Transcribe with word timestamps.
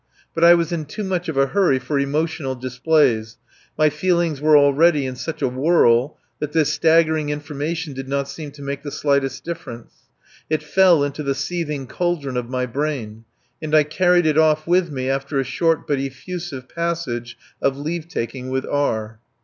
But 0.33 0.43
I 0.43 0.55
was 0.55 0.71
in 0.71 0.85
too 0.85 1.03
much 1.03 1.29
of 1.29 1.37
a 1.37 1.45
hurry 1.45 1.77
for 1.77 1.99
emotional 1.99 2.55
displays. 2.55 3.37
My 3.77 3.91
feelings 3.91 4.41
were 4.41 4.57
already 4.57 5.05
in 5.05 5.15
such 5.15 5.43
a 5.43 5.47
whirl 5.47 6.17
that 6.39 6.53
this 6.53 6.73
staggering 6.73 7.29
information 7.29 7.93
did 7.93 8.09
not 8.09 8.27
seem 8.27 8.49
to 8.53 8.63
make 8.63 8.81
the 8.81 8.89
slightest 8.89 9.43
difference. 9.43 9.93
It 10.49 10.61
merely 10.61 10.71
fell 10.71 11.03
into 11.03 11.21
the 11.21 11.35
seething 11.35 11.85
cauldron 11.85 12.35
of 12.35 12.49
my 12.49 12.65
brain, 12.65 13.25
and 13.61 13.75
I 13.75 13.83
carried 13.83 14.25
it 14.25 14.39
off 14.39 14.65
with 14.65 14.89
me 14.89 15.07
after 15.07 15.39
a 15.39 15.43
short 15.43 15.85
but 15.85 15.99
effusive 15.99 16.67
passage 16.67 17.37
of 17.61 17.77
leave 17.77 18.07
taking 18.07 18.49
with 18.49 18.65
R. 18.65 19.19